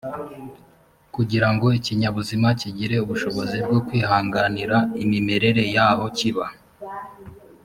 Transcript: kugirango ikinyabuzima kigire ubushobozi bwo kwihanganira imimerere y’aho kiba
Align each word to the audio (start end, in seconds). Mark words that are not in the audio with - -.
kugirango 1.15 1.65
ikinyabuzima 1.79 2.47
kigire 2.59 2.95
ubushobozi 2.99 3.57
bwo 3.65 3.79
kwihanganira 3.87 4.77
imimerere 5.03 5.63
y’aho 5.73 6.05
kiba 6.17 6.45